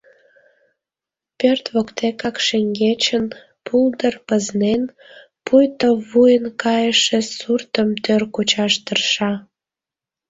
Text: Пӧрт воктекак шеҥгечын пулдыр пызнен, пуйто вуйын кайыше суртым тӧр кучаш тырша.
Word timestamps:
Пӧрт 1.39 1.65
воктекак 1.73 2.37
шеҥгечын 2.47 3.25
пулдыр 3.65 4.15
пызнен, 4.27 4.83
пуйто 5.45 5.89
вуйын 6.09 6.45
кайыше 6.61 7.19
суртым 7.39 7.89
тӧр 8.03 8.21
кучаш 8.33 8.73
тырша. 8.85 9.31